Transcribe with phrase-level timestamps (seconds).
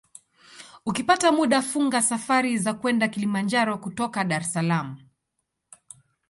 [0.85, 4.95] Ukipata muda funga safari za kwenda Kilimanjaro kutoka Dar es Salaam